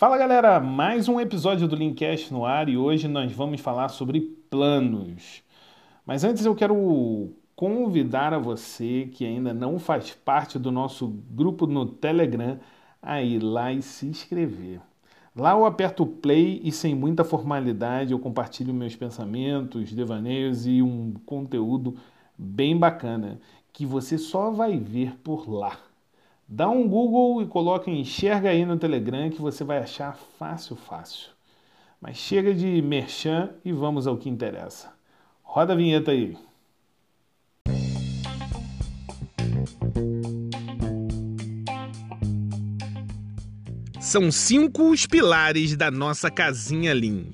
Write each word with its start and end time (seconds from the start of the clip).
Fala 0.00 0.16
galera, 0.16 0.58
mais 0.58 1.10
um 1.10 1.20
episódio 1.20 1.68
do 1.68 1.76
Linkcast 1.76 2.32
no 2.32 2.46
ar 2.46 2.70
e 2.70 2.78
hoje 2.78 3.06
nós 3.06 3.30
vamos 3.32 3.60
falar 3.60 3.90
sobre 3.90 4.22
planos. 4.48 5.42
Mas 6.06 6.24
antes 6.24 6.46
eu 6.46 6.54
quero 6.54 7.28
convidar 7.54 8.32
a 8.32 8.38
você 8.38 9.10
que 9.12 9.26
ainda 9.26 9.52
não 9.52 9.78
faz 9.78 10.12
parte 10.12 10.58
do 10.58 10.72
nosso 10.72 11.06
grupo 11.06 11.66
no 11.66 11.84
Telegram 11.84 12.58
a 13.02 13.20
ir 13.20 13.40
lá 13.40 13.74
e 13.74 13.82
se 13.82 14.06
inscrever. 14.06 14.80
Lá 15.36 15.50
eu 15.50 15.66
aperto 15.66 16.06
play 16.06 16.62
e 16.64 16.72
sem 16.72 16.94
muita 16.94 17.22
formalidade 17.22 18.12
eu 18.12 18.18
compartilho 18.18 18.72
meus 18.72 18.96
pensamentos, 18.96 19.92
devaneios 19.92 20.66
e 20.66 20.80
um 20.80 21.12
conteúdo 21.26 21.94
bem 22.38 22.74
bacana 22.74 23.38
que 23.70 23.84
você 23.84 24.16
só 24.16 24.50
vai 24.50 24.78
ver 24.78 25.18
por 25.22 25.46
lá. 25.46 25.89
Dá 26.52 26.68
um 26.68 26.88
Google 26.88 27.42
e 27.42 27.46
coloca 27.46 27.88
enxerga 27.88 28.50
aí 28.50 28.66
no 28.66 28.76
Telegram 28.76 29.30
que 29.30 29.40
você 29.40 29.62
vai 29.62 29.78
achar 29.78 30.18
fácil, 30.36 30.74
fácil. 30.74 31.28
Mas 32.00 32.16
chega 32.16 32.52
de 32.52 32.82
merchan 32.82 33.50
e 33.64 33.70
vamos 33.70 34.08
ao 34.08 34.16
que 34.16 34.28
interessa. 34.28 34.92
Roda 35.44 35.74
a 35.74 35.76
vinheta 35.76 36.10
aí. 36.10 36.36
São 44.00 44.32
cinco 44.32 44.90
os 44.90 45.06
pilares 45.06 45.76
da 45.76 45.88
nossa 45.88 46.32
casinha 46.32 46.92
Lean: 46.92 47.26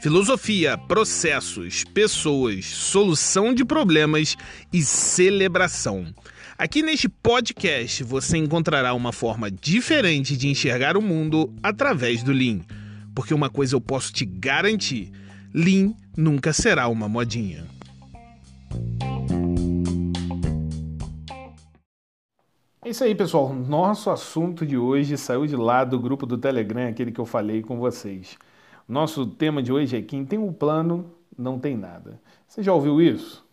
filosofia, 0.00 0.78
processos, 0.78 1.82
pessoas, 1.82 2.66
solução 2.66 3.52
de 3.52 3.64
problemas 3.64 4.36
e 4.72 4.80
celebração. 4.80 6.14
Aqui 6.60 6.82
neste 6.82 7.08
podcast 7.08 8.04
você 8.04 8.36
encontrará 8.36 8.92
uma 8.92 9.12
forma 9.12 9.50
diferente 9.50 10.36
de 10.36 10.46
enxergar 10.46 10.94
o 10.94 11.00
mundo 11.00 11.50
através 11.62 12.22
do 12.22 12.32
Lean. 12.32 12.60
Porque 13.14 13.32
uma 13.32 13.48
coisa 13.48 13.74
eu 13.74 13.80
posso 13.80 14.12
te 14.12 14.26
garantir: 14.26 15.10
Lean 15.54 15.94
nunca 16.14 16.52
será 16.52 16.86
uma 16.88 17.08
modinha. 17.08 17.64
É 22.84 22.90
isso 22.90 23.04
aí, 23.04 23.14
pessoal. 23.14 23.54
Nosso 23.54 24.10
assunto 24.10 24.66
de 24.66 24.76
hoje 24.76 25.16
saiu 25.16 25.46
de 25.46 25.56
lá 25.56 25.82
do 25.82 25.98
grupo 25.98 26.26
do 26.26 26.36
Telegram, 26.36 26.90
aquele 26.90 27.10
que 27.10 27.20
eu 27.22 27.24
falei 27.24 27.62
com 27.62 27.78
vocês. 27.78 28.36
Nosso 28.86 29.24
tema 29.24 29.62
de 29.62 29.72
hoje 29.72 29.96
é: 29.96 30.02
quem 30.02 30.26
tem 30.26 30.38
um 30.38 30.52
plano 30.52 31.10
não 31.38 31.58
tem 31.58 31.74
nada. 31.74 32.20
Você 32.46 32.62
já 32.62 32.74
ouviu 32.74 33.00
isso? 33.00 33.48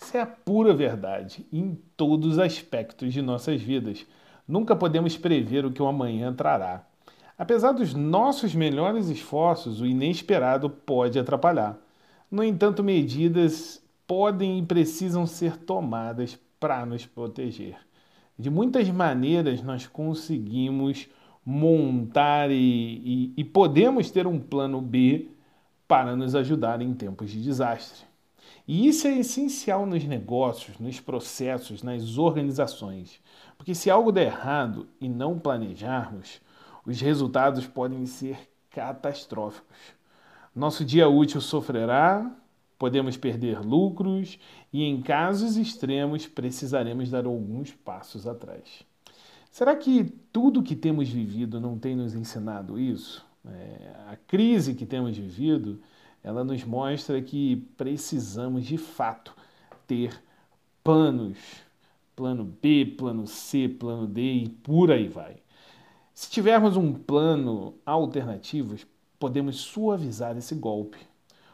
Isso 0.00 0.16
é 0.16 0.20
a 0.20 0.26
pura 0.26 0.74
verdade 0.74 1.46
em 1.52 1.78
todos 1.96 2.32
os 2.32 2.38
aspectos 2.38 3.12
de 3.12 3.22
nossas 3.22 3.60
vidas. 3.60 4.06
Nunca 4.46 4.76
podemos 4.76 5.16
prever 5.16 5.64
o 5.64 5.72
que 5.72 5.82
o 5.82 5.86
amanhã 5.86 6.32
trará. 6.32 6.86
Apesar 7.36 7.72
dos 7.72 7.94
nossos 7.94 8.54
melhores 8.54 9.08
esforços, 9.08 9.80
o 9.80 9.86
inesperado 9.86 10.70
pode 10.70 11.18
atrapalhar. 11.18 11.78
No 12.30 12.44
entanto, 12.44 12.82
medidas 12.82 13.82
podem 14.06 14.58
e 14.58 14.66
precisam 14.66 15.26
ser 15.26 15.56
tomadas 15.56 16.38
para 16.60 16.84
nos 16.86 17.06
proteger. 17.06 17.76
De 18.38 18.50
muitas 18.50 18.88
maneiras, 18.88 19.62
nós 19.62 19.86
conseguimos 19.86 21.08
montar 21.44 22.50
e, 22.50 22.54
e, 22.56 23.34
e 23.36 23.44
podemos 23.44 24.10
ter 24.10 24.26
um 24.26 24.38
plano 24.38 24.80
B 24.80 25.28
para 25.86 26.16
nos 26.16 26.34
ajudar 26.34 26.80
em 26.80 26.94
tempos 26.94 27.30
de 27.30 27.42
desastre. 27.42 28.04
E 28.66 28.88
isso 28.88 29.06
é 29.06 29.18
essencial 29.18 29.84
nos 29.84 30.04
negócios, 30.04 30.78
nos 30.78 30.98
processos, 30.98 31.82
nas 31.82 32.16
organizações. 32.16 33.20
Porque 33.58 33.74
se 33.74 33.90
algo 33.90 34.10
der 34.10 34.26
errado 34.26 34.88
e 35.00 35.08
não 35.08 35.38
planejarmos, 35.38 36.40
os 36.86 37.00
resultados 37.00 37.66
podem 37.66 38.06
ser 38.06 38.38
catastróficos. 38.70 39.76
Nosso 40.54 40.84
dia 40.84 41.08
útil 41.08 41.40
sofrerá, 41.40 42.30
podemos 42.78 43.16
perder 43.16 43.60
lucros 43.60 44.38
e, 44.72 44.82
em 44.82 45.02
casos 45.02 45.56
extremos, 45.56 46.26
precisaremos 46.26 47.10
dar 47.10 47.26
alguns 47.26 47.72
passos 47.72 48.26
atrás. 48.26 48.84
Será 49.50 49.76
que 49.76 50.04
tudo 50.32 50.62
que 50.62 50.74
temos 50.74 51.08
vivido 51.08 51.60
não 51.60 51.78
tem 51.78 51.94
nos 51.94 52.14
ensinado 52.14 52.78
isso? 52.78 53.24
É, 53.46 53.92
a 54.08 54.16
crise 54.16 54.74
que 54.74 54.86
temos 54.86 55.16
vivido 55.16 55.80
ela 56.24 56.42
nos 56.42 56.64
mostra 56.64 57.20
que 57.20 57.56
precisamos 57.76 58.64
de 58.64 58.78
fato 58.78 59.36
ter 59.86 60.18
planos, 60.82 61.36
plano 62.16 62.44
B, 62.44 62.94
plano 62.96 63.26
C, 63.26 63.68
plano 63.68 64.06
D 64.06 64.20
e 64.22 64.48
por 64.48 64.90
aí 64.90 65.06
vai. 65.06 65.36
Se 66.14 66.30
tivermos 66.30 66.78
um 66.78 66.94
plano 66.94 67.74
alternativo, 67.84 68.74
podemos 69.18 69.56
suavizar 69.56 70.36
esse 70.36 70.54
golpe. 70.54 70.98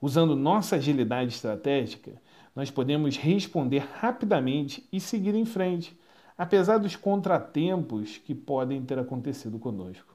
Usando 0.00 0.36
nossa 0.36 0.76
agilidade 0.76 1.34
estratégica, 1.34 2.12
nós 2.54 2.70
podemos 2.70 3.16
responder 3.16 3.80
rapidamente 3.80 4.86
e 4.92 5.00
seguir 5.00 5.34
em 5.34 5.44
frente, 5.44 5.98
apesar 6.38 6.78
dos 6.78 6.94
contratempos 6.94 8.18
que 8.18 8.34
podem 8.34 8.82
ter 8.82 8.98
acontecido 8.98 9.58
conosco. 9.58 10.11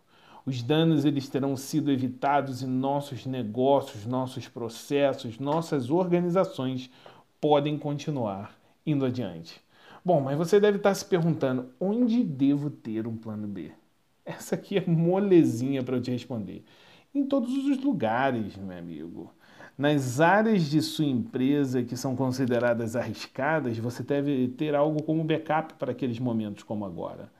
Os 0.47 0.63
danos 0.63 1.03
eles 1.03 1.28
terão 1.28 1.58
sido 1.58 1.91
evitados 1.91 2.62
e 2.62 2.66
nossos 2.66 3.25
negócios, 3.25 4.06
nossos 4.06 4.47
processos, 4.47 5.38
nossas 5.40 5.90
organizações 5.90 6.90
podem 7.41 7.78
continuar 7.78 8.57
indo 8.86 9.06
adiante. 9.06 9.62
Bom, 10.06 10.22
mas 10.22 10.38
você 10.38 10.57
deve 10.57 10.78
estar 10.78 10.94
se 10.94 11.03
perguntando: 11.03 11.68
onde 11.78 12.24
devo 12.24 12.69
ter 12.69 13.06
um 13.06 13.18
plano 13.18 13.46
B? 13.46 13.74
Essa 14.24 14.56
aqui 14.56 14.78
é 14.78 14.86
molezinha 14.88 15.84
para 15.84 15.97
eu 15.97 16.02
te 16.02 16.12
responder. 16.12 16.63
Em 17.13 17.25
todos 17.25 17.52
os 17.52 17.84
lugares, 17.84 18.56
meu 18.56 18.78
amigo. 18.78 19.34
Nas 19.78 20.22
áreas 20.22 20.63
de 20.69 20.81
sua 20.81 21.03
empresa 21.03 21.84
que 21.84 21.97
são 21.97 22.16
consideradas 22.16 22.96
arriscadas, 22.96 23.78
você 23.80 24.02
deve 24.02 24.47
ter 24.47 24.74
algo 24.75 25.03
como 25.03 25.25
backup 25.25 25.74
para 25.74 25.91
aqueles 25.91 26.19
momentos 26.19 26.63
como 26.63 26.86
agora 26.86 27.36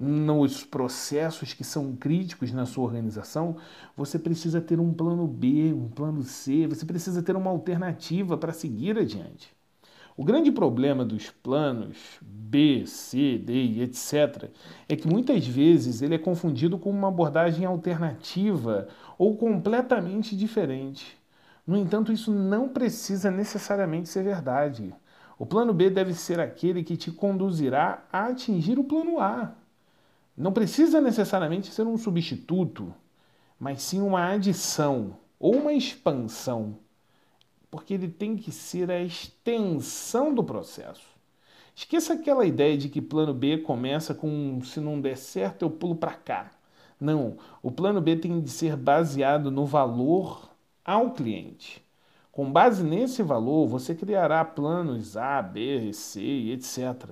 nos 0.00 0.64
processos 0.64 1.52
que 1.52 1.62
são 1.62 1.94
críticos 1.94 2.50
na 2.52 2.64
sua 2.64 2.84
organização, 2.84 3.56
você 3.94 4.18
precisa 4.18 4.58
ter 4.58 4.80
um 4.80 4.94
plano 4.94 5.26
B, 5.26 5.74
um 5.74 5.90
plano 5.90 6.22
C, 6.22 6.66
você 6.66 6.86
precisa 6.86 7.22
ter 7.22 7.36
uma 7.36 7.50
alternativa 7.50 8.38
para 8.38 8.54
seguir 8.54 8.96
adiante. 8.96 9.52
O 10.16 10.24
grande 10.24 10.50
problema 10.50 11.04
dos 11.04 11.28
planos 11.28 11.98
B, 12.22 12.84
C, 12.86 13.36
D 13.38 13.52
e 13.52 13.82
etc. 13.82 14.50
é 14.88 14.96
que 14.96 15.06
muitas 15.06 15.46
vezes 15.46 16.00
ele 16.00 16.14
é 16.14 16.18
confundido 16.18 16.78
com 16.78 16.90
uma 16.90 17.08
abordagem 17.08 17.66
alternativa 17.66 18.88
ou 19.18 19.36
completamente 19.36 20.34
diferente. 20.34 21.18
No 21.66 21.76
entanto, 21.76 22.10
isso 22.10 22.32
não 22.32 22.70
precisa 22.70 23.30
necessariamente 23.30 24.08
ser 24.08 24.24
verdade. 24.24 24.94
O 25.38 25.44
plano 25.44 25.72
B 25.74 25.90
deve 25.90 26.14
ser 26.14 26.40
aquele 26.40 26.82
que 26.82 26.96
te 26.96 27.10
conduzirá 27.10 28.04
a 28.10 28.26
atingir 28.26 28.78
o 28.78 28.84
plano 28.84 29.20
A. 29.20 29.54
Não 30.36 30.52
precisa 30.52 31.00
necessariamente 31.00 31.72
ser 31.72 31.86
um 31.86 31.98
substituto, 31.98 32.94
mas 33.58 33.82
sim 33.82 34.00
uma 34.00 34.30
adição 34.30 35.16
ou 35.38 35.56
uma 35.56 35.72
expansão, 35.72 36.76
porque 37.70 37.94
ele 37.94 38.08
tem 38.08 38.36
que 38.36 38.50
ser 38.50 38.90
a 38.90 39.02
extensão 39.02 40.34
do 40.34 40.42
processo. 40.42 41.08
Esqueça 41.74 42.14
aquela 42.14 42.44
ideia 42.44 42.76
de 42.76 42.88
que 42.88 43.00
plano 43.00 43.32
B 43.32 43.58
começa 43.58 44.14
com 44.14 44.60
se 44.62 44.80
não 44.80 45.00
der 45.00 45.16
certo 45.16 45.62
eu 45.62 45.70
pulo 45.70 45.94
para 45.94 46.12
cá. 46.12 46.50
Não, 47.00 47.38
o 47.62 47.70
plano 47.70 48.00
B 48.00 48.16
tem 48.16 48.40
de 48.40 48.50
ser 48.50 48.76
baseado 48.76 49.50
no 49.50 49.64
valor 49.64 50.50
ao 50.84 51.12
cliente. 51.12 51.82
Com 52.30 52.52
base 52.52 52.82
nesse 52.82 53.22
valor, 53.22 53.66
você 53.66 53.94
criará 53.94 54.44
planos 54.44 55.16
A, 55.16 55.40
B, 55.40 55.92
C, 55.92 56.20
etc. 56.52 57.10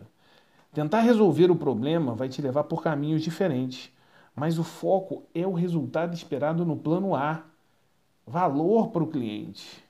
Tentar 0.73 1.01
resolver 1.01 1.51
o 1.51 1.57
problema 1.57 2.15
vai 2.15 2.29
te 2.29 2.43
levar 2.43 2.65
por 2.65 2.83
caminhos 2.83 3.23
diferentes, 3.23 3.91
mas 4.35 4.59
o 4.59 4.65
foco 4.65 5.25
é 5.35 5.47
o 5.47 5.53
resultado 5.53 6.15
esperado 6.15 6.65
no 6.65 6.77
plano 6.77 7.15
A. 7.15 7.43
Valor 8.27 8.91
para 8.91 9.03
o 9.03 9.09
cliente. 9.09 9.83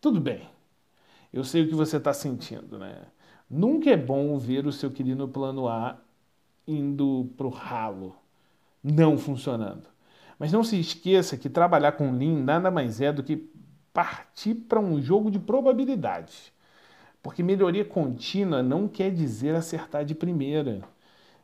Tudo 0.00 0.20
bem, 0.20 0.48
eu 1.32 1.42
sei 1.42 1.62
o 1.62 1.68
que 1.68 1.74
você 1.74 1.96
está 1.96 2.12
sentindo, 2.12 2.78
né? 2.78 3.02
Nunca 3.50 3.90
é 3.90 3.96
bom 3.96 4.38
ver 4.38 4.66
o 4.66 4.72
seu 4.72 4.90
querido 4.90 5.28
plano 5.28 5.68
A 5.68 5.98
indo 6.66 7.30
para 7.36 7.46
o 7.46 7.50
ralo, 7.50 8.16
não 8.82 9.18
funcionando. 9.18 9.88
Mas 10.38 10.52
não 10.52 10.64
se 10.64 10.78
esqueça 10.78 11.36
que 11.36 11.48
trabalhar 11.48 11.92
com 11.92 12.12
Lean 12.12 12.42
nada 12.42 12.70
mais 12.70 13.00
é 13.00 13.12
do 13.12 13.22
que 13.22 13.50
partir 13.92 14.54
para 14.54 14.80
um 14.80 15.00
jogo 15.00 15.30
de 15.30 15.38
probabilidades. 15.38 16.53
Porque 17.24 17.42
melhoria 17.42 17.86
contínua 17.86 18.62
não 18.62 18.86
quer 18.86 19.10
dizer 19.10 19.54
acertar 19.54 20.04
de 20.04 20.14
primeira. 20.14 20.82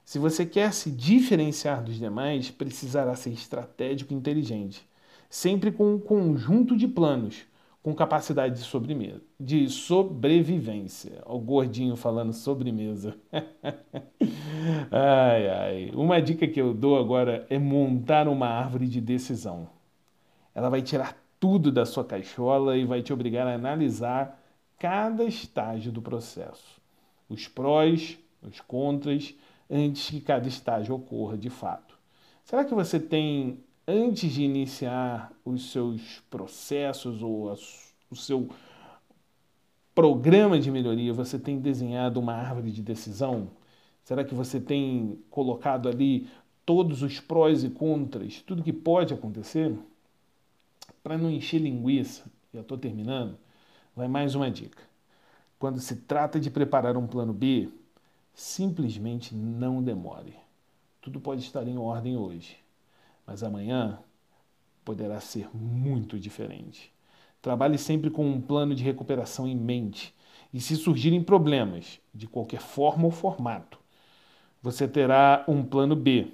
Se 0.04 0.18
você 0.18 0.44
quer 0.44 0.74
se 0.74 0.90
diferenciar 0.90 1.82
dos 1.82 1.98
demais, 1.98 2.50
precisará 2.50 3.16
ser 3.16 3.30
estratégico 3.30 4.12
e 4.12 4.16
inteligente, 4.16 4.86
sempre 5.30 5.72
com 5.72 5.94
um 5.94 5.98
conjunto 5.98 6.76
de 6.76 6.86
planos, 6.86 7.46
com 7.82 7.94
capacidade 7.94 8.56
de, 8.56 8.60
sobremesa, 8.60 9.22
de 9.40 9.70
sobrevivência. 9.70 11.22
O 11.24 11.38
gordinho 11.38 11.96
falando 11.96 12.34
sobremesa. 12.34 13.16
ai, 14.92 15.48
ai. 15.48 15.90
Uma 15.94 16.20
dica 16.20 16.46
que 16.46 16.60
eu 16.60 16.74
dou 16.74 16.98
agora 16.98 17.46
é 17.48 17.58
montar 17.58 18.28
uma 18.28 18.48
árvore 18.48 18.86
de 18.86 19.00
decisão. 19.00 19.66
Ela 20.54 20.68
vai 20.68 20.82
tirar 20.82 21.16
tudo 21.40 21.72
da 21.72 21.86
sua 21.86 22.04
caixola 22.04 22.76
e 22.76 22.84
vai 22.84 23.00
te 23.00 23.14
obrigar 23.14 23.46
a 23.46 23.54
analisar 23.54 24.39
cada 24.80 25.24
estágio 25.24 25.92
do 25.92 26.00
processo. 26.00 26.80
Os 27.28 27.46
prós, 27.46 28.18
os 28.42 28.60
contras, 28.60 29.34
antes 29.70 30.10
que 30.10 30.20
cada 30.20 30.48
estágio 30.48 30.96
ocorra 30.96 31.36
de 31.38 31.50
fato. 31.50 31.96
Será 32.42 32.64
que 32.64 32.74
você 32.74 32.98
tem 32.98 33.60
antes 33.86 34.32
de 34.32 34.42
iniciar 34.42 35.32
os 35.44 35.70
seus 35.70 36.20
processos 36.30 37.22
ou 37.22 37.54
o 38.10 38.16
seu 38.16 38.48
programa 39.94 40.58
de 40.58 40.70
melhoria, 40.70 41.12
você 41.12 41.38
tem 41.38 41.60
desenhado 41.60 42.18
uma 42.18 42.32
árvore 42.32 42.72
de 42.72 42.82
decisão? 42.82 43.50
Será 44.02 44.24
que 44.24 44.34
você 44.34 44.58
tem 44.58 45.18
colocado 45.28 45.90
ali 45.90 46.26
todos 46.64 47.02
os 47.02 47.20
prós 47.20 47.62
e 47.62 47.68
contras, 47.68 48.40
tudo 48.42 48.62
que 48.62 48.72
pode 48.72 49.12
acontecer? 49.12 49.76
Para 51.02 51.18
não 51.18 51.30
encher 51.30 51.60
linguiça, 51.60 52.24
já 52.52 52.62
estou 52.62 52.78
terminando, 52.78 53.36
vai 54.00 54.08
mais 54.08 54.35
uma 54.35 54.50
dica. 54.50 54.82
Quando 55.58 55.79
se 55.79 55.97
trata 55.97 56.41
de 56.41 56.50
preparar 56.50 56.97
um 56.97 57.06
plano 57.06 57.32
B, 57.32 57.70
simplesmente 58.35 59.35
não 59.35 59.82
demore. 59.82 60.35
Tudo 61.00 61.20
pode 61.20 61.43
estar 61.43 61.67
em 61.69 61.79
ordem 61.79 62.17
hoje 62.17 62.58
mas 63.31 63.44
amanhã 63.44 63.97
poderá 64.85 65.20
ser 65.20 65.49
muito 65.55 66.19
diferente. 66.19 66.93
Trabalhe 67.41 67.79
sempre 67.79 68.11
com 68.11 68.29
um 68.29 68.41
plano 68.41 68.75
de 68.75 68.82
recuperação 68.82 69.47
em 69.47 69.55
mente. 69.55 70.12
E 70.52 70.61
se 70.61 70.75
surgirem 70.75 71.23
problemas, 71.23 72.00
de 72.12 72.26
qualquer 72.26 72.61
forma 72.61 73.05
ou 73.05 73.12
formato, 73.12 73.79
você 74.61 74.88
terá 74.88 75.44
um 75.47 75.62
plano 75.62 75.94
B 75.94 76.32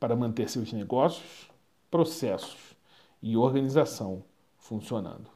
para 0.00 0.16
manter 0.16 0.50
seus 0.50 0.72
negócios, 0.72 1.48
processos 1.88 2.74
e 3.22 3.36
organização 3.36 4.24
funcionando. 4.58 5.35